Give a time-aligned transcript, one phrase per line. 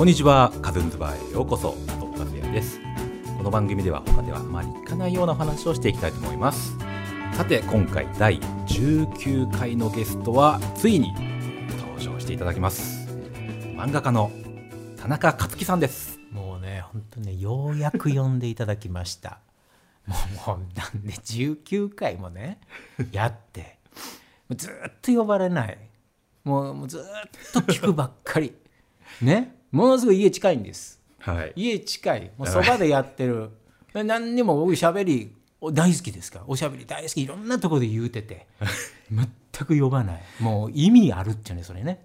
[0.00, 0.50] こんにちは。
[0.62, 1.72] カズンズバーへようこそ。
[1.86, 2.80] 加藤和也です。
[3.36, 6.74] この番組では他ではあまり聞かないような話をしていきたいと思います。
[7.34, 11.12] さて今回第19回のゲストはついに
[11.78, 13.10] 登場していただきます。
[13.76, 14.32] 漫画家の
[14.96, 16.18] 田中克樹さんです。
[16.32, 19.40] もうね本当ねようやく呼んでいただきました。
[20.08, 22.58] もうもうなんで19回もね
[23.12, 23.76] やって
[24.56, 25.76] ずっと呼ばれない。
[26.44, 27.02] もうもうずっ
[27.52, 28.54] と聞くばっかり。
[29.20, 29.59] ね。
[29.70, 31.00] ものすごい家近いんです。
[31.18, 31.52] はい。
[31.56, 32.30] 家近い。
[32.36, 33.50] もうそばでやってる。
[33.92, 35.32] 何にも僕しゃべり
[35.72, 36.40] 大好きですか？
[36.40, 37.22] らおしゃべり大好き。
[37.22, 38.46] いろんなところで言うてて。
[39.10, 39.28] 全
[39.66, 40.22] く呼ばない。
[40.40, 42.04] もう意味あるっていうねそれね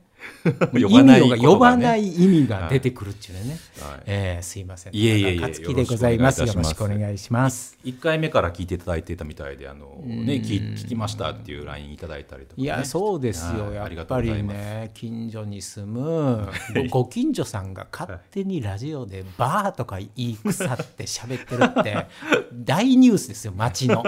[0.74, 4.04] 呼ばない意味が呼ばな言い意味が出てくるっていうね、はい。
[4.06, 4.96] えーすいません。
[4.96, 6.42] いえいえいえ勝木でございます。
[6.42, 6.96] よろしくお願いします。
[6.96, 7.78] くお願いします。
[7.84, 16.50] 1回目から聞いていただいてたみたいであの、ね、聞聞きましたっていう LINE いただいたりとか、ね、いやそうですよ、やっぱりね近所に住む
[16.90, 22.08] ごご近所さんが勝手にラジオで「バー」とか言い腐って喋ってるって
[22.54, 24.04] 大ニュースですよ町の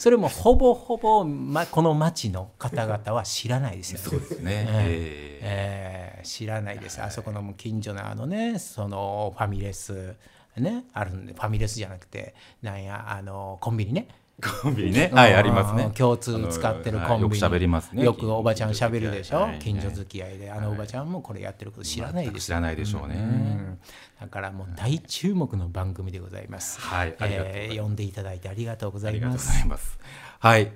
[0.00, 4.04] それもほぼほぼ、ま、この町の方々は知らないですよね。
[4.04, 6.16] そうですね、ええ。
[6.22, 10.14] えー知らないです、あそこの近所のあのねそのファミレス
[10.56, 14.08] ねあるんでファミレスじゃなくてなんやあのコンビニね。
[14.40, 15.10] ーコンビニね。
[15.12, 15.92] はいありますね。
[15.94, 18.02] 共通使ってるコンビニ、よく喋りますね。
[18.02, 19.58] よくおばちゃん喋るでしょ、はい。
[19.58, 20.50] 近所付き合いで。
[20.50, 23.78] あのおばちゃんもこれやってること知らないですよ、知らないでしょうね、うん
[24.20, 29.98] だからもう大注目の番組でございます、はいえー呼んでいただいてありがとうございありがとうごますざいます。
[30.38, 30.72] はい、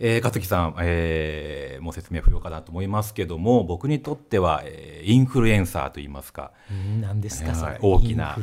[0.00, 7.78] えー、勝木さん、えー、もう説明不要かなと思いますけども、僕にとっては、えー、インフルエンサーと言いますか、うん何ですかそれ。
[7.80, 8.36] 大きな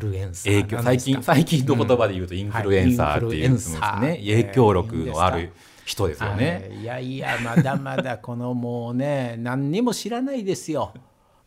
[0.44, 4.00] 影響、最近最近の言葉で言うとインフルエンサーっていう、はいそのインフルエンサー。
[4.00, 5.52] ね、影響力のある
[5.86, 6.68] 人ですよね。
[6.70, 10.94] はいいやいやまだまだこのもうね何にも知らないですよ。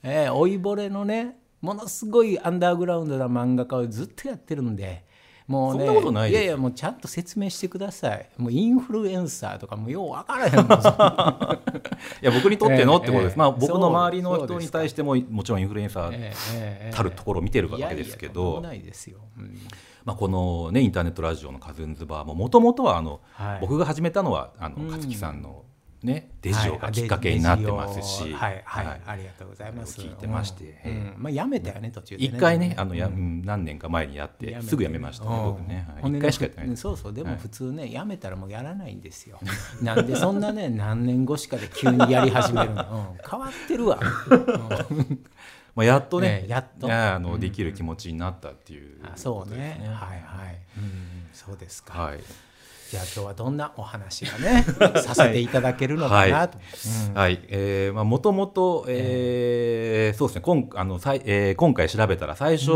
[0.03, 5.04] えー、老いぼれのねものすごいアンダーグラウンドな漫画家をずっとやってるんで。
[5.47, 8.30] もうね、いですよやいやもうちゃんと説明してください。
[8.38, 10.54] もうインフルエンサーとかもうよう分からへん。
[12.22, 13.32] いや、僕にとってのってことです。
[13.32, 19.19] えーまあ、僕の周りの人に対しても、もちろんインフルエンサーたるところを見てるわけですけどいやいやとんでもないですよ。
[19.38, 19.58] うん
[20.04, 25.64] まあ、この、ね、インターネットラジオのカズンズバーももともとはあの、はい僕が始めたのはあの勝木さんの、
[26.04, 29.00] ね、デジオがきっかけになってますし、はいはい、はい。
[29.06, 29.98] ありがとうございます。
[29.98, 30.82] 聞いてまして。
[30.84, 30.91] うん。
[30.91, 31.15] うん。
[31.16, 32.37] まあやめたよね途中で、ね。
[32.37, 33.42] 一回ねあのや、うん。
[33.42, 35.88] 何年か前にやってすぐやめましたね僕ね。
[36.03, 36.20] はい。
[36.20, 37.12] 回しかやってないそうそう。
[37.14, 37.38] でもはい。
[37.38, 39.38] 普通ね、やめたらもうやらないんですよ。
[39.82, 43.28] なんでそんなね何年後しかで急にやり始めるの、うん。
[43.28, 43.98] 変わってるわ、
[45.75, 46.93] まあ、やっとねねやっと。
[46.93, 49.81] あのできる気持ちになったっていうあそうね。
[49.94, 52.20] はいはい、うん、そうですか、はい
[52.94, 54.62] じゃあ今日はどんなお話がね
[55.03, 56.59] させていただけるのかなと、
[57.09, 57.15] うん。
[57.15, 62.71] はい、えーまあもともと、えーそうですね、今あのさいえー今回調べたら最初、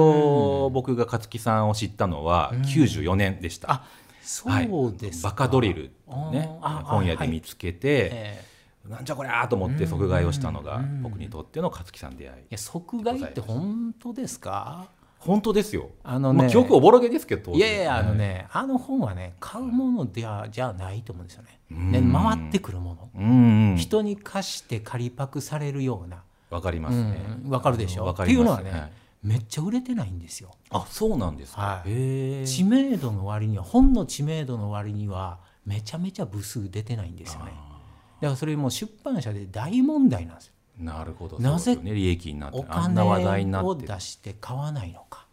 [0.73, 3.71] 僕が勝木さんを知ったのは94年でした。
[3.71, 3.84] あ
[4.21, 5.93] そうですか、バカドリル
[6.33, 6.50] ね。
[6.85, 7.79] 本屋で見つけて、
[8.12, 8.45] え
[8.87, 8.91] え。
[8.91, 14.89] なんじゃこりゃーと思って即買いをしたのが僕にとっての勝木さん出会いいや即買いって本当ですか？
[15.19, 15.91] 本当ですよ。
[16.05, 16.39] あのね。
[16.39, 21.59] まあ、記憶おぼろげですけどいやいやあのね、あの本はね買うものではじゃないと思うんですよね。
[21.71, 22.12] ねうん。
[22.12, 27.21] 回ってくるもの、人に貸して借りパクされるような、わかりますね。
[27.45, 28.05] うんわかるでしょ？
[28.05, 28.93] わかっていうりますのはね、
[29.23, 30.51] めっちゃ売れてないんですよ。
[30.71, 32.47] あそうなんですか、はい。
[32.47, 37.53] 知名度の割には本の知名度の割にはめちゃめちゃ部数出てないんですよね。
[38.21, 40.53] だからそれもう出版社で大問題なんですよ。
[40.78, 41.39] なるほど。
[41.39, 42.59] なぜ利益になって。
[42.59, 45.27] おあんな話題に金を出して買わないのか、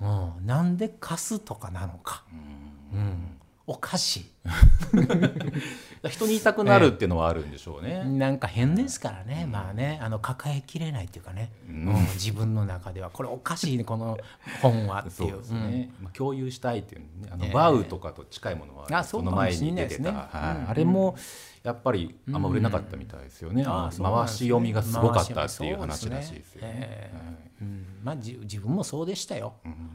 [0.00, 0.06] う
[0.42, 0.46] ん。
[0.46, 2.24] なんで貸すとかなのか、
[2.92, 3.38] うん。
[3.66, 4.33] おかしい。
[6.08, 11.86] 人に言いたくなるっていうのはあるんでしょうね、なんか変ですからね、まあねあの抱えきれないっていうかね、うん。
[12.14, 13.10] 自分の中では。
[13.10, 14.18] これおかしいねこの
[14.60, 17.06] 本はってそいうね、まあ、共有したいっていうね。
[17.30, 17.52] あの、ええ。
[17.52, 20.62] バウとかと近いものはあその前に出てた、はい。
[20.62, 20.70] うん。
[20.70, 21.16] あれも
[21.62, 26.74] やっぱりあんま売れなかったみたいですよね、あの回し読みがすごかったっていう話らしいですよね。
[26.78, 27.86] ええうん。
[28.02, 29.54] まあ、じ自分もそうでしたよ、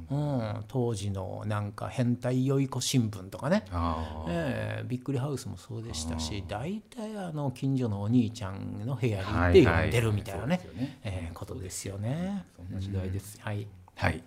[0.10, 0.66] うん。
[0.68, 11.00] 当時のなんか変態よい子新聞とかね、ああええびっくりハウスもそうでしたし大体あの近所のお兄ちゃんの部屋に行って読んでるみたいなねね。
[11.04, 12.46] ええことですよね。
[12.56, 13.36] そんな時代です。
[13.36, 13.68] よはい。
[13.96, 14.24] はい。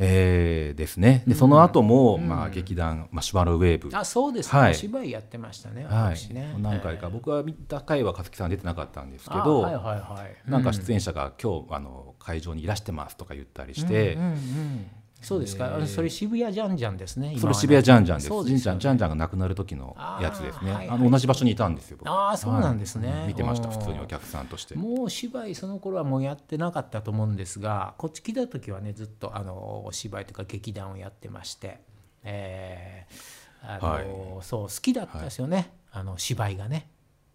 [0.00, 1.24] えーですね。
[1.26, 3.96] でその後も、まあ、劇団マシュマロウェーブ。
[3.96, 4.54] あそうです。
[4.54, 4.70] ね、はい。
[4.70, 6.16] お芝居やってましたね、はい。
[6.16, 6.54] 私ね。
[6.58, 10.50] 何回か、僕は見た回は勝木さん出てなかったんですけあど、はいはいはい。
[10.50, 14.86] なんか出演者が今日あの会場にいらしてますとか言ってたりして、うんうん
[15.20, 15.78] そうですか。
[15.86, 18.44] それ渋谷ジャンジャンですねそれ渋谷ジャンジャンです。
[18.48, 20.88] ジンちゃんジャンジャンが亡くなる時のやつですね。
[20.90, 22.08] あ,、の同じ場所にいたんですよ僕。
[22.08, 24.74] ああそうなんですね、はい見てましたうん普通にお客さんとして。
[24.76, 31.80] もう芝居その頃はもうやってなかったと思うんですがこっち来た時はねずっとあのお芝居とか劇団をやってまして、
[32.22, 34.04] えーあのはい。
[34.42, 36.88] そう好きだったですよね、あの芝居がね。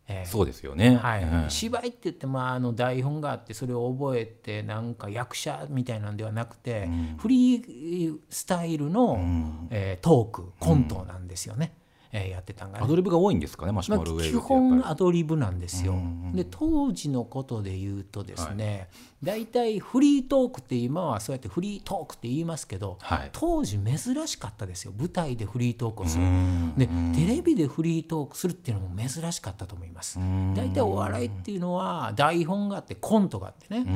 [0.08, 0.98] えーそうですよね。
[0.98, 1.24] はい。
[1.24, 1.50] うん。
[1.50, 9.68] 芝居って言って、まあ、あの台本があってそれを覚えてなんか役者みたいなんではなくて、フリースタイルの、ん。
[9.72, 11.74] えートークコントなんですよね、
[12.14, 12.86] えーやってたんがね。
[12.86, 15.94] アドリブが多いんですかねマシュまあマロウェーブって基本アドリブなんですよ。
[15.94, 18.90] うんで当時のことで言うとですね、
[19.22, 23.30] 大体フリートークって今はそうやってフリートークって言いますけど、はい。
[23.32, 24.94] 当時珍しかったですよ。
[24.98, 26.24] 舞台でフリートークをする。
[26.24, 30.20] うんでテレビでフリートークするっていうのも珍しかったと思います。
[30.20, 33.90] ん大体お笑いっていうのは台本があってコントがあってね、う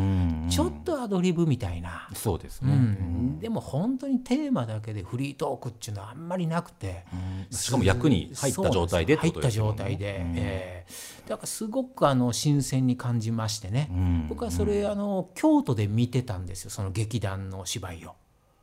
[0.45, 2.07] んちょっとアドリブみたいな。
[2.11, 7.05] うそうですね、ん、でも本当にテーマだけでフリートークっていうのはあんまりなくて、
[7.49, 9.77] しかも役に入った状態でって入ったことですよね。
[9.77, 14.27] 状態で、えーだからすごくあの新鮮に感じましてね、ん。
[14.29, 18.15] 僕はそれあの京都で見てたんですよその劇団の芝居を。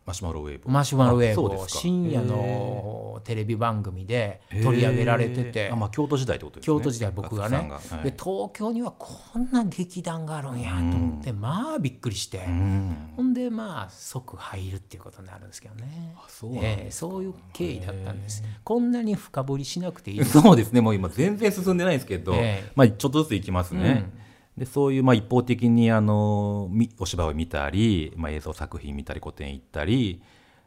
[0.06, 0.70] マシュマロウェーブ。
[0.70, 5.70] マシュマロウェーブを深夜のテレビ番組で取り上げられてへて。
[5.70, 6.76] ーあまあ、京都時代ってことですね。
[6.76, 7.66] 京都時代僕がね。
[7.70, 8.10] 勝さんはい。
[8.10, 12.44] で東京にはこんな劇団があるんやと思ってまあびっくりして。
[12.46, 13.12] うん。
[13.16, 16.14] ほんでまあ即入るっていうことになるんですけどね。
[16.16, 18.42] あそうええそういう経緯だったんです。
[18.62, 20.82] こんなに深掘りしなくていいそうですね。
[20.82, 22.72] もう今全然進んでないんですけど、ええ。
[22.76, 24.10] まあ、ちょっとずついきますね、
[24.56, 30.22] でそういうまあ一方的にあのみお芝居を見たり、まあ、映像作品見たり個展行ったり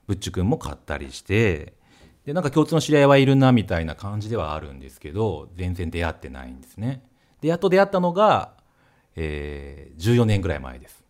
[0.07, 1.74] ブッチュ君も買ったりして
[2.25, 7.01] でなんか共通の知り合いはいるなみたいな感じではあるんですけど全然出会ってないんですね。
[7.39, 8.54] でやっと出会ったのが、
[9.16, 11.04] えー14年ぐらい前です、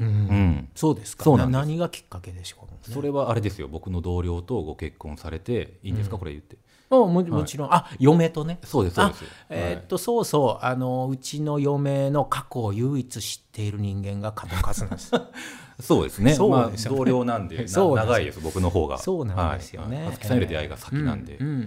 [0.00, 0.06] うん。
[0.06, 1.24] うん、そうですか。
[1.24, 1.58] そうなんです。
[1.58, 3.68] 何がきっかけでしょうそれはあれですよ。
[3.68, 6.56] 僕の同僚とご結婚されていいんですか、これ言って
[6.90, 8.58] あももちろん、あ嫁とね。
[8.64, 9.24] そうですそうです。
[9.50, 10.64] えーっとそうそう。
[10.64, 15.12] あのうちの嫁の過去を唯一知っている人間が加藤和なんです。
[15.80, 16.36] そうですね。
[16.38, 18.98] まあ、同僚なんで、な そう長いです、僕の方が。
[18.98, 20.06] そうなんですよね。
[20.06, 20.16] はい。
[20.16, 21.36] さんより出会いが先なんで。
[21.36, 21.60] うんうんうんう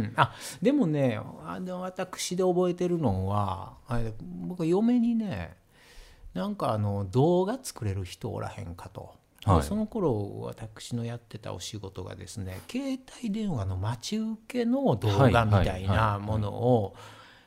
[0.00, 0.12] ん。
[0.16, 3.74] あでもねあの私で覚えてるのは
[4.46, 5.56] 僕は嫁にね
[6.34, 9.12] なんかあの動画作れる人おらへんかと。
[9.44, 16.96] はいでその頃私のやってたお仕事がですね携帯電話の待ち受けの動画みたいなはいものを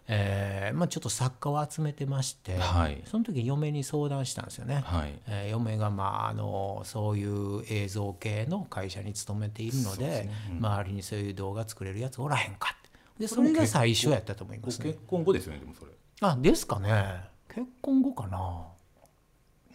[0.08, 4.82] えーまあちょっと作家を集めてまして、はいその時嫁に相談したんですよね。
[4.86, 5.20] はい。
[5.28, 10.30] えー嫁が、まあ、あのそういう映像系の会社に勤めているので
[10.60, 12.90] 周りにそういう動画作れるやつおらへんかって
[13.20, 14.86] でそれが最初やったと思いますね。
[14.86, 15.92] ご結婚後ですよね、でもそれ。
[16.22, 18.66] あですかね結婚後かな。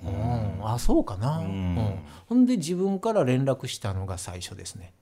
[0.04, 1.98] うん、あそうかな、うん。
[2.28, 4.92] ほんで自分から連絡したのが最初ですね。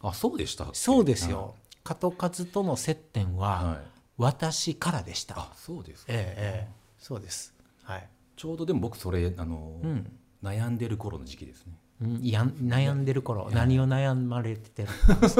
[0.00, 1.30] あ、そうでしたそうです。
[1.30, 1.54] よ。
[1.84, 3.76] 加藤和との接点ははい。
[4.18, 6.12] 私からでした、あ、そうですか。
[6.12, 6.72] ええええ。
[6.98, 7.54] そうです。
[7.82, 10.06] はい、ちょうどでも僕、それ、あの、ん。
[10.42, 11.72] 悩んでる頃の時期ですね。
[12.02, 13.48] うん、やん悩んでる頃。
[13.52, 14.88] 何を悩まれてる？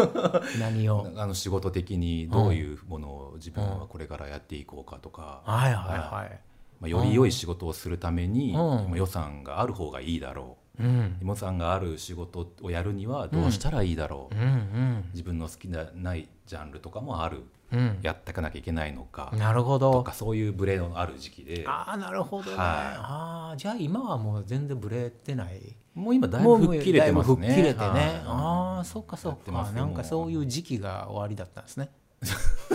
[0.60, 1.10] 何を？
[1.16, 5.98] あの仕事的にどういうものを自分はこれからやっていこうかとか、はいはい。
[5.98, 6.40] はい
[6.82, 8.56] まあ、より良い仕事をするために、うん。
[8.56, 10.82] まあ予算がある方がいいだろう。
[10.82, 11.16] うん。
[11.24, 14.34] 予算がある仕事をやるにはどうしたらいいだろう。
[14.34, 14.42] うん。
[14.42, 15.04] うん。
[15.12, 17.44] 自分の好きなないジャンルとかもある。
[17.72, 17.98] うん。
[18.02, 19.92] やっていかなきゃいけないのか、なるほど。
[19.92, 21.64] とかそういうブレのある時期で。
[21.66, 22.66] ああなるほどね、はい。
[22.66, 25.74] ああじゃあ今はもう全然ブレてない。
[25.94, 27.36] もう今だいぶ吹っ切れてますね。
[27.36, 28.22] 吹っ切れてね、はい。
[28.26, 29.70] ああそっかそっか。
[29.72, 30.46] なんかそういう。
[30.46, 31.90] 時期が終わりだったんですね。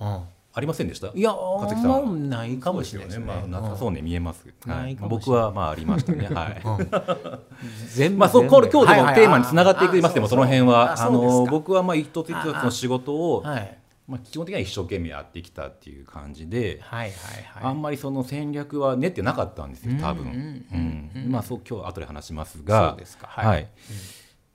[0.00, 0.24] うん、うん
[0.54, 1.08] ありませんでした？
[1.14, 2.28] いや勝木さん。
[2.30, 3.26] ないかもしれないですね。
[3.26, 4.96] まあ、なさそうね見えます、はい。
[4.96, 6.26] 僕はまあありましたね。
[6.34, 6.62] はい。
[7.94, 10.94] 全部まあそうこれ今日でもテーマにつながっていきますけどはいはいその辺は。
[11.00, 13.78] あの僕僕はまあ一つ一つの仕事をはい。
[14.08, 17.14] まあ基本的には一生懸命やってきたっていう感じではいはい
[17.62, 17.74] あはい。
[17.76, 20.24] んまりその戦略は練ってなかったんですよ多分。
[20.24, 20.28] う
[20.76, 23.26] んうんまあそう今日後で話しますそがうですか。
[23.28, 23.62] ははい。
[23.62, 23.66] い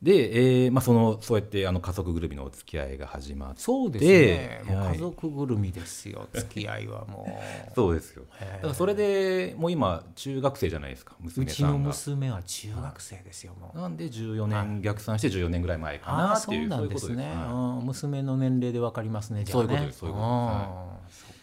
[0.04, 3.62] でえーまあそのそうやってあの家族ぐるみのお付き合いが始まって。
[3.62, 4.62] そうですね。
[4.66, 4.94] もうはい。
[4.96, 6.28] 家族ぐるみですよ。
[6.34, 7.34] 付き合いはもう。
[7.74, 8.26] そうですよ。
[8.38, 11.88] だからそれでもう今中学生じゃないですかうちの娘さんが。
[11.88, 13.78] 娘は中学生ですよもう。
[13.78, 17.24] なんで14年逆算して14年ぐらい前かあなっていうあそうなんですね。
[17.24, 17.80] はい。
[17.80, 17.86] うん。
[17.86, 19.68] 娘の年齢でわかりますねじゃあね。
[19.70, 20.30] そういうことですそういうことです。
[20.30, 20.34] ん。
[20.34, 21.43] はそっ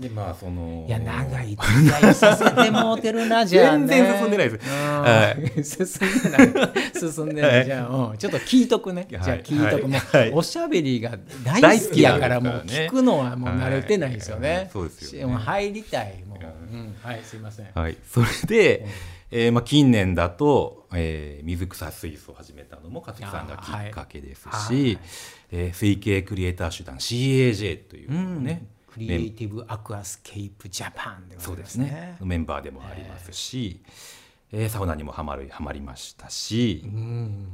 [0.00, 3.86] でまあそのいや長い付き合いさせてもうてるなじゃあね。
[3.86, 4.66] 全然進んでないです。
[4.66, 5.02] うん。
[5.02, 7.12] は 進んでない。
[7.12, 8.08] 進んでないじゃあ。
[8.10, 8.16] うん。
[8.16, 9.06] ちょっと聞いとくね。
[9.10, 10.30] じゃあはい聞いとくもうはい。
[10.32, 14.42] おしゃべりが大好きやからもう聞くのはもう慣れてないですよはい。
[14.44, 15.34] ねそうですよね。
[15.34, 16.38] もう入りたいもう
[16.72, 16.96] うん。
[17.02, 17.66] はいすいません。
[17.74, 17.96] はい。
[18.10, 18.86] それで、
[19.30, 24.98] えーまあ、近年だとえー水草水素を始めたのも勝木さんがきっかけですし、はい。
[25.52, 31.84] えー水系クリエイター集団 CAJ というのもね、クリエイティブアクアスケープジャパンでござそうですすね。
[31.86, 32.16] ね。
[32.20, 33.80] メンバーでもありますし、
[34.52, 37.46] えーサウナにもハマるハマりましたし、うん。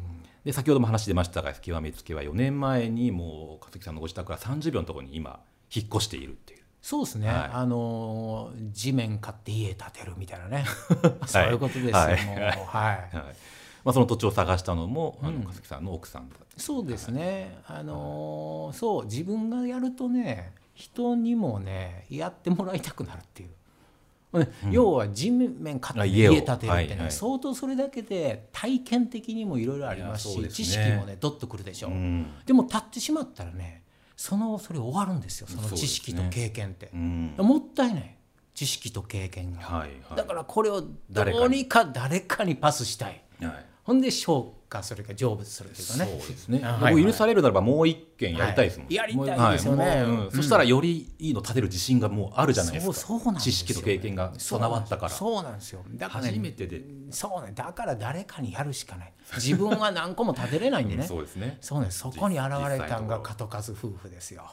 [0.44, 5.40] で先ほども話出ましたが極めつけは4年前にもう勝木さんのご自宅から30秒のところに今
[5.74, 6.60] 引っ越しているっていう。
[6.80, 7.50] そうですね、はい。
[7.52, 10.64] あのー地面買って家建てるみたいなね、
[11.26, 12.16] そういうことですよ、はい。
[12.16, 12.16] はい。
[12.16, 13.10] はい。
[13.84, 24.38] まあ、その土地を探したのも、あの勝木さんの奥さんだったそうですね、あのーそう自分がやるとね人にもねやってもらいたくなるっていう。
[24.38, 27.12] ね要は地面買ってあ家建てるってね、はいはい。
[27.12, 30.48] 相当それだけで体験的にもいろいろありますしね。
[30.48, 31.90] 知識もねどっとくるでしょ、う。
[31.92, 32.26] ん。
[32.44, 33.82] でも立ってしまったらね
[34.16, 37.34] そのそれ終わるんですよその知識と経験って、うん。
[37.38, 38.16] もったいない
[38.54, 40.16] 知識と経験が、はいはい。
[40.16, 43.22] だからこれをどうにか誰かにパスしたい。
[43.40, 46.20] はいほんで消化それから成仏するというかね。
[46.20, 46.94] そうですね、あはいはい。
[46.94, 49.86] 僕許されるならばもう一件やりたいですもん、はいやりたいですよね。
[49.86, 50.24] はいもううん。
[50.26, 52.92] うんそしたらよりいいの立てる自信がもうあるじゃないですか。
[52.92, 55.12] そうそうなんですよ知識と経験が備わったから。
[55.12, 55.82] そうなんですよ。
[55.94, 57.52] だから、ね、初めてで、そうね。
[57.54, 59.12] だから誰かにやるしかない。
[59.34, 61.58] 自分は何個も立てれないんでうんねそうですね。
[61.60, 64.44] そうね、そこに現れたんが実加藤和夫婦ですよ。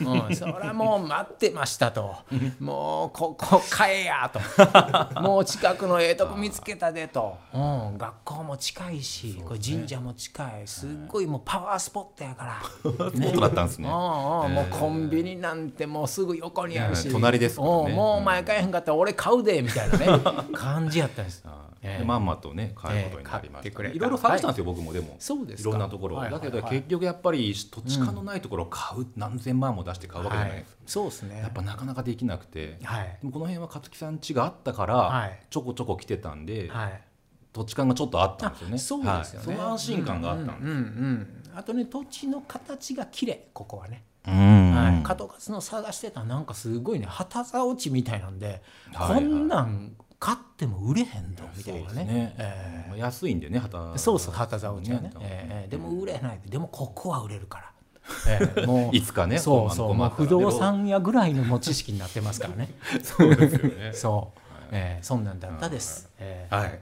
[0.00, 2.14] うん、それはもう待ってましたと、
[2.60, 4.40] もうここ買えやと、
[5.20, 12.62] もう近くのええとこ見つけたでと、うん、学校も近いし、これ神社も近い、すっごいもうパワースポットやから。
[12.62, 13.40] スポット。
[13.40, 13.88] だったんですね。
[13.88, 17.12] もうコンビニなんてもうすぐ横にあるし、ね。
[17.12, 17.96] 隣ですもんねうん。
[17.96, 20.06] もう前買えへんかったら俺買うでみたいなね。
[20.52, 21.44] 感じやったんです。
[22.04, 25.16] まんまとね買うことになりました、いろいろ探したんですよ、僕もでも。
[25.18, 25.68] そうですか。
[25.68, 30.50] いろんなところ、だけど結局やっぱり土地勘のないところを買う、何千万も出して買うわけじゃない。
[30.50, 30.60] はい。
[30.60, 31.38] ですか、、そうですね。
[31.38, 32.78] やっぱなかなかできなくて、
[33.22, 35.38] この辺は勝木さん家があったから、はい。
[35.50, 37.02] ちょこちょこ来てたんで、はい。
[37.52, 38.78] 土地勘がちょっとあったんですよね。
[38.78, 39.56] そうですよね、はい。
[39.56, 41.42] その安心感があったんです、うんうんうん。
[41.54, 44.74] あとね土地の形が綺麗ここはね、うん。
[44.74, 48.62] はい、加藤勝の探してたなんかすごいね旗ざ落ちみたいなんで、
[48.92, 49.24] はいはい。
[49.24, 52.04] こんなん買っても売れへんのみたいなね。
[52.04, 56.40] ね、えまあ安いんでね旗ーそうそう旗ざ落ちはね、えーでも売れない。
[56.44, 57.72] でもここは売れるから。
[58.26, 62.70] えーもういつかねそうそう、まあ、不動産屋ぐらいの知識になってますからね。
[63.02, 63.92] そうですよね。
[63.94, 64.40] そう、
[64.70, 66.80] えーそんなんだったです、えーはい、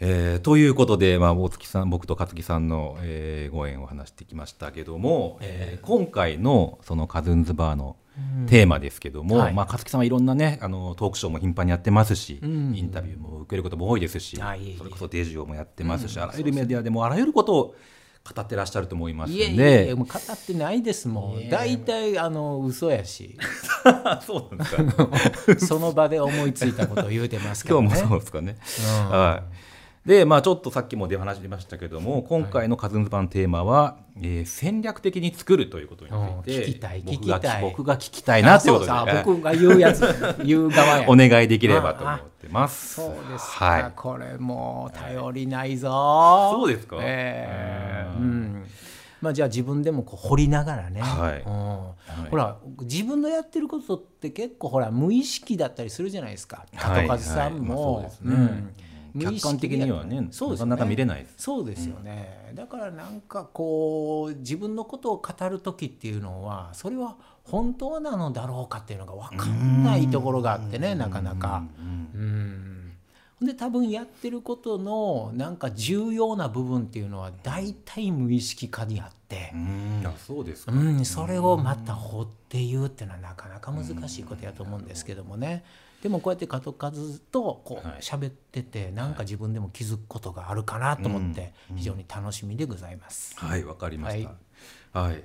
[0.00, 7.96] えーということで、まあ、大月さん僕と勝木さんの、えーご縁を話してきましたけども、えー今回のそのカズンズバーの
[8.46, 9.54] テーマですけども、はい。
[9.54, 12.74] まあ、勝木さんはいろんなねあのトークショーも頻繁にやってますし、ん。
[12.76, 14.78] インタビューも受けることも多いですし、あいえいえ。
[14.78, 17.74] それこそデジオもやってますし、あらゆるメディアでもあらゆることを
[18.24, 21.48] 語ってらっしゃると思いますのいえいでえいえもう語ってないですもん。
[21.50, 23.36] 大体あの嘘やし。
[24.26, 25.66] そうなんですか。
[25.66, 27.88] その場で思いついたことを言うてますけどね。
[27.92, 28.56] 今日もそうですかね。
[29.08, 29.10] うん。
[29.10, 29.42] は
[30.06, 30.08] い。
[30.08, 37.62] で、まあちょっとさっきも出話しましたけども、今回のカズンズバンテーマは、えー戦略的に作るということについて、うん聞きたい聞きたい。
[37.62, 40.02] 僕が聞きたいなということで、あそうそう僕が言うやつ
[40.44, 41.04] 言う側や。
[41.10, 42.94] お願いできればと思ってます。
[42.94, 43.92] そうですか、はい。
[43.94, 45.88] これもう頼りないぞ、
[46.52, 46.96] そうですか？
[47.00, 48.16] ええ。
[48.16, 48.26] ううん。
[48.60, 48.64] ん
[49.20, 51.40] まあ、じゃあ自分でもこう掘りながらね、はい。
[51.40, 51.50] う
[52.26, 52.28] ん。
[52.30, 56.66] ほら自分のやってることって結構ほら無意識だったりするじゃないですか。
[56.76, 57.02] 加はい。
[57.02, 57.50] 藤和さんはい。
[57.52, 58.34] まあもそうですね。
[58.34, 58.74] うん
[59.18, 71.64] 客観的にはねそうですよなかなか見れないそうですよね、だからなんかこう自分のことを語る時っていうのはそれは本当なのだろうかっていうのが分かんないところがあってねなかなか。
[72.14, 72.74] うん。
[73.42, 79.50] で多分やってることのなんか重要な部分っていうのは大体無意識化にあって。
[79.52, 80.72] う、ん、あそうですか。
[80.72, 85.64] うん、それをまた掘って言うっていうのはなかなか難しいことやと思うんですけどもね
[86.04, 86.92] でもこうやって加藤和
[87.32, 88.00] とこうはい。
[88.02, 93.34] 喋っててなんか自分でも気づくことがあるかなと思って非常に楽しみでございます。
[93.38, 94.22] はい、わかりまし
[94.92, 95.00] た。
[95.00, 95.24] はい。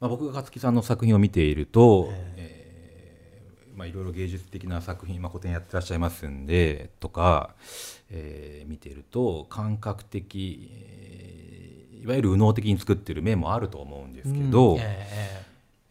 [0.00, 7.54] まあ、僕が勝木さんの作品を見ていると、えーまあ、いろいろ芸術的な作品、まあ、古典やってらっしゃいますんでとか、
[8.10, 14.78] えー見ていると感覚的、えーいわゆる右脳的に作ってる面もあると思うんですけど、うん。
[14.80, 15.44] え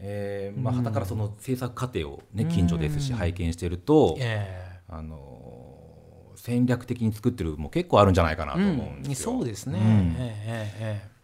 [0.07, 4.79] えーまあ、傍からその制作過程を、ね、近所ですし拝見してるとえ、え。
[4.87, 5.45] あの
[6.35, 9.31] 戦略的に作ってるも結構あるんじゃないかなとえ思うんですよ。
[9.31, 9.79] そうですね、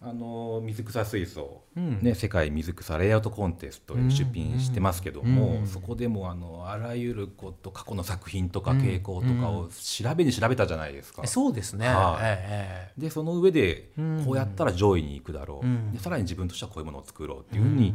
[0.01, 0.09] うん。
[0.09, 1.99] あの水草水槽、うん。
[2.01, 5.67] ね、世界水草レイアウトコンテストに出品してますけども、うん。
[5.67, 11.21] そこでもあのあらゆること過去の作品とか傾向とかを調べに調べたじゃないですか。
[11.23, 12.21] えそうですね、はい。
[12.23, 14.25] ええでその上でうん。
[14.25, 15.91] こうやったら上位に行くだろう、うん。
[15.91, 17.93] でさらに自分としてはこういうものを作ろうっていうふうに、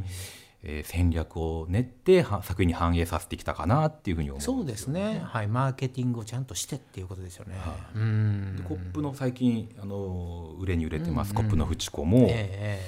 [0.63, 7.55] えー戦略を練っては作品に反映させてきたかなっていうふうに思そううんですね、はい、マーケティングをちゃんとしてっていうことですよね。
[7.95, 8.57] うん。
[8.57, 11.39] でコップの最近あの売れに売れてます、うん。
[11.39, 12.81] うんコップのフチ子も、え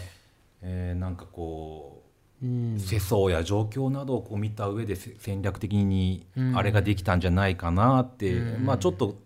[0.63, 2.03] えーなんかこ
[2.43, 2.75] えうん。
[2.77, 6.57] う世相や状況などをこう見た上でせ戦略的にうん。
[6.57, 8.65] あれができたんじゃないかなって、うん。
[8.65, 9.17] まあちょっと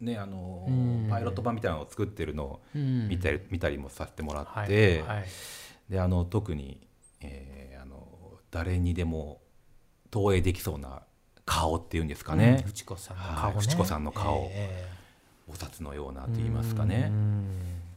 [0.00, 1.06] ねあの、うん。
[1.10, 3.08] パイロット版みたいなのを作ってるのをうん。
[3.08, 4.64] 見たり,、見たりもさせてもらはい。
[4.64, 5.24] って、はい。
[5.90, 6.78] であの特に、
[7.20, 7.61] えー
[8.52, 9.40] 誰にでも
[10.12, 11.02] 投影できそうな
[11.44, 12.60] 顔っていうんですかね。
[12.62, 13.34] うん、内子さんのはい。
[13.40, 13.58] 顔ね。
[13.58, 14.48] 内子さんの顔。
[14.52, 14.88] え
[15.48, 17.08] お札のようなとえ言いますかね。
[17.10, 17.46] うん。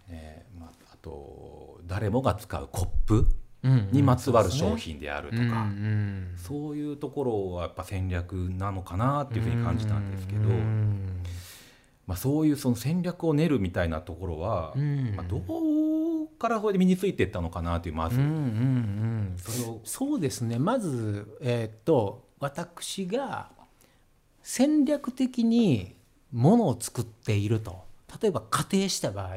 [0.09, 3.27] えーまあ、あと誰もが使うコップ
[3.63, 3.89] うん。
[3.91, 5.67] にまつわる商品であるとか、
[6.37, 11.21] そういうところはやっぱ戦略なのかなっていうふうに感じたんですけど、うん。
[12.07, 15.15] まあ、そういうその戦略を練るみたいなところは、うん。
[15.15, 15.59] まあ、どこ
[16.47, 19.35] からそれで身についていったのかなというまず、うんうんうん。
[19.83, 20.59] そうですね。
[20.59, 23.49] まず、えーっと私が
[24.43, 25.95] 戦略的に
[26.31, 27.83] ものを作っていると。
[28.21, 29.35] 例えば仮定した場合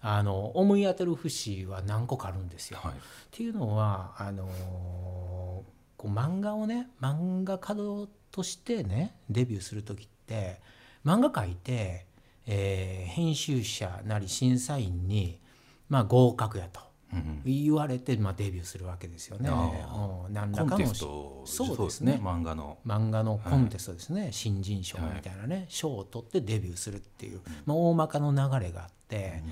[0.00, 2.78] あの思い当たる節は何個かあるんですよ。
[2.82, 2.92] はい。
[2.92, 2.96] っ
[3.30, 4.50] ていうのはあのー
[5.96, 7.74] こう漫画をね漫画家
[8.32, 10.60] としてねデビューする時って
[11.06, 12.06] 漫画描いて、
[12.46, 15.38] えー編集者なり審査員に、
[15.88, 16.80] まあ、合格やと
[17.12, 19.48] うん言われて、まあ、デビューするわけですよね。
[19.50, 20.32] あうん。
[20.32, 22.18] 何らかのそうですね。
[22.22, 22.78] 漫画の。
[22.86, 25.66] 漫画のコンテストですね、新人賞みたいなね。
[25.68, 29.42] 賞、を取ってデビューするっていう、まあ、大まかの流れがあって、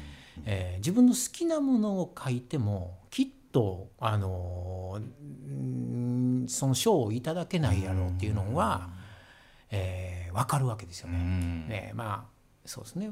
[0.47, 8.89] えー自分の好きなものを書いてもきっと、あのーうんその賞をいただけないやろうっていうのは、
[9.71, 11.19] えー分かるわけですようね。
[11.19, 11.69] ん。
[11.69, 13.11] ねまあそうですね。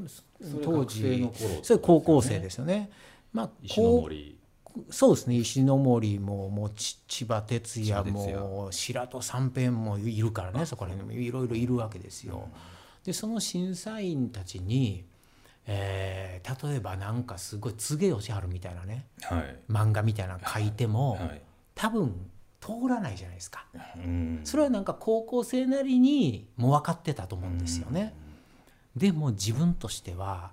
[0.62, 1.32] 当時頃。
[1.62, 2.90] それ高校生ですよね。
[3.32, 4.38] まあ、石ノ森。
[4.90, 5.36] そうですね。
[5.36, 11.08] 石ノ森ももうち千葉哲也も白戸三平もいるからねそこら辺。
[11.08, 12.48] にもいろいろいるわけですよ。
[13.04, 15.04] でその審査員たちに、
[15.66, 19.56] えー例えばなんかすごい柘植義治みたいなねはい。
[19.68, 21.42] 漫画みたいなの書いても、はい。
[21.74, 23.66] 多分通らないじゃないですか。
[23.96, 24.40] うん。
[24.44, 28.14] それはなんか高校生なりにもう分かってたと思うんですよね。
[28.98, 30.52] でも自分としては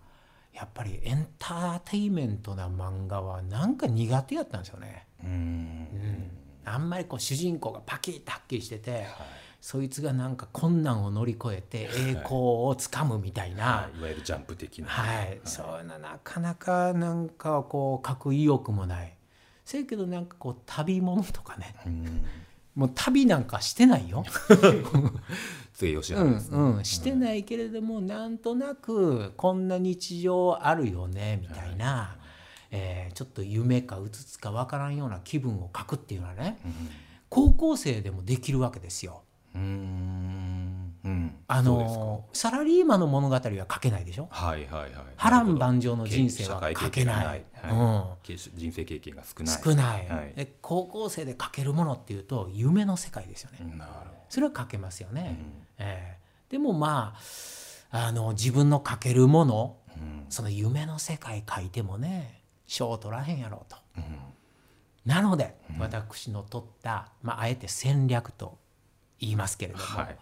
[0.53, 5.05] やっぱりエンターテインメントな漫画はなんか苦手やったんですよね。
[5.23, 5.29] うん。
[5.29, 6.31] うん。
[6.63, 9.05] あんまりこう主人公がパキッとはっきりしてて、
[9.59, 12.35] そいつがなんか困難を乗り越えて栄光
[12.67, 13.99] をつかむみたいな、はい。
[13.99, 14.01] い。
[14.01, 14.87] わゆるジャンプ的な。
[14.87, 15.39] はい。
[15.43, 19.13] そういうのなかなかなんかこう書く意欲もない。
[19.65, 21.75] せやけどなんかこう旅物とかね。
[21.85, 22.25] うん
[22.75, 24.23] もう旅なんかしてないよ。
[25.73, 26.57] 末吉う原ですね。
[26.57, 32.17] んうん、してないけれども、なんとなくこんな日常あるよねみたいな、
[32.71, 36.57] えーちょっと夢かうつつかわからんような気分を書くっていうのはね
[37.29, 39.23] 高校生でもできるわけですよ。
[39.53, 40.74] うん
[41.05, 41.35] うん。
[41.47, 44.27] あのサラリーマンの物語は書けないでしょ？
[44.31, 44.91] はいはいはい。
[45.15, 47.25] 波乱万丈の人生は書けない。
[47.25, 47.45] はい。
[48.55, 49.61] 人生経験が少うん、ない。
[49.63, 50.33] 少ない、はい。
[50.35, 53.59] で高校生で書けるものっていうと夢の世界ですよね。
[53.77, 55.37] なるほそれは書けますよね。
[55.77, 57.15] どえーでもま
[57.91, 60.25] ああの自分の書けるものうん。
[60.29, 63.77] その夢の世界書いてもね賞取らへんやろうと。
[63.97, 64.03] うん。
[65.05, 68.57] なので、私の取った、まあ、あえて戦略と
[69.19, 70.17] 言いますけれども、はい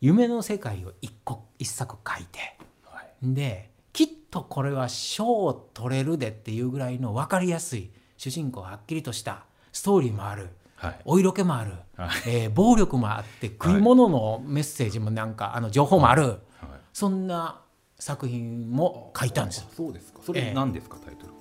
[0.00, 2.56] 夢の世界を一個一作書いて。
[2.84, 3.34] はい。
[3.34, 10.50] できっとこれは賞を取れるでっていうぐらいの分かりやすい主人公はっきりとしたストーリーもある。
[10.76, 11.00] はい。
[11.04, 12.08] お色気もある、はい。
[12.26, 16.38] えー暴力もあって食い物のメッセージもなんかあの情報もある、はい。
[16.92, 17.60] そんな
[17.98, 19.66] 作品も書いたんです。
[19.76, 20.20] そうですか。
[20.22, 20.44] そええ。
[20.50, 21.32] れ何ですかタイトル？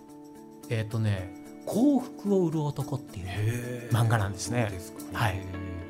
[0.70, 1.36] えっ、とね
[1.68, 4.74] 「幸福を売る男」っていう漫画なんですね。
[4.80, 5.20] すか。
[5.20, 5.46] はい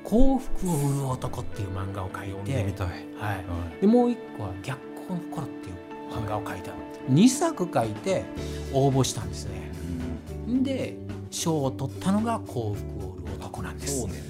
[0.08, 2.88] 幸福を売る男っていう漫画を書い読んでみて、たい。
[2.88, 3.36] はい、は
[3.78, 5.76] いでもう一個は逆光の頃っていう
[6.10, 6.72] 漫画を書いた、
[7.12, 8.24] 2作書いて
[8.74, 9.70] 応募したんですね。
[10.63, 10.96] で
[11.30, 14.00] 賞を取ったのが幸福を売る男なんです。
[14.00, 14.24] そうね。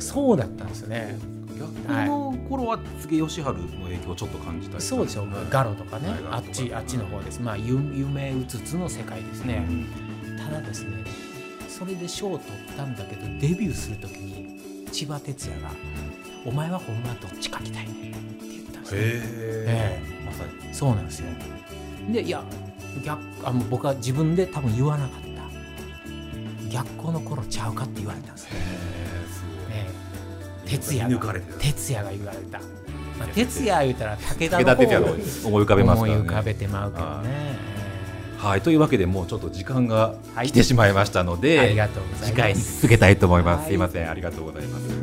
[0.00, 1.16] そうだったんですよね。
[1.56, 5.30] 逆の頃は柘植義治の影響をちょっと感じたりそうですよ、はい。
[5.48, 7.40] ガロとかね、はいあっちあっちの方です。
[7.40, 9.72] まあゆ夢うつつの世界ですね、う
[10.32, 10.36] ん。
[10.36, 11.04] ただですね
[11.68, 14.39] それで賞を取ったんだけどデビューする時に
[14.90, 15.70] 千葉哲也が
[16.44, 19.00] 「お前はほんまはどっち書きたいねん」って言ったんですね。
[19.00, 19.02] へ
[19.66, 20.74] えまさに。
[20.74, 21.26] そうなんですよ。
[22.10, 22.42] でいや
[23.04, 25.30] 逆あもう僕は自分で多分言わなかった。
[26.70, 29.76] 逆光の頃ちゃうかって言われたんですよ、へえすごい。
[29.76, 29.86] ね
[30.64, 32.64] 哲也が抜かれてた哲也が言われた、ま
[33.24, 33.86] あ、哲也。
[33.86, 36.20] 言うたら武田武の方田鉄矢の思い浮かべますからね。
[36.20, 37.69] 思い浮かべてまうけどね、え
[38.40, 40.46] はいというわけでもうちょっと時間がはい。
[40.48, 44.10] 来てしまいましたので、ありがとうござい次回に続けたいと思います、はいすいません。
[44.10, 44.99] ありがとうございます